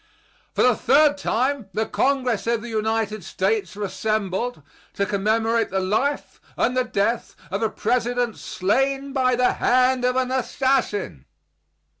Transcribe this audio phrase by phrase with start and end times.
[0.55, 4.63] For the third time the Congress of the United States are assembled
[4.95, 10.15] to commemorate the life and the death of a president slain by the hand of
[10.15, 11.25] an assassin.